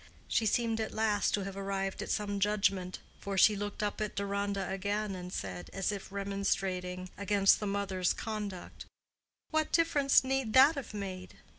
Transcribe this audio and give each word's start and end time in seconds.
She 0.27 0.47
seemed 0.47 0.81
at 0.81 0.95
last 0.95 1.31
to 1.35 1.41
have 1.43 1.55
arrived 1.55 2.01
at 2.01 2.09
some 2.09 2.39
judgment, 2.39 2.97
for 3.19 3.37
she 3.37 3.55
looked 3.55 3.83
up 3.83 4.01
at 4.01 4.15
Deronda 4.15 4.67
again 4.67 5.13
and 5.13 5.31
said, 5.31 5.69
as 5.73 5.91
if 5.91 6.11
remonstrating 6.11 7.11
against 7.19 7.59
the 7.59 7.67
mother's 7.67 8.11
conduct, 8.11 8.87
"What 9.51 9.71
difference 9.71 10.23
need 10.23 10.53
that 10.53 10.73
have 10.73 10.95
made?" 10.95 11.35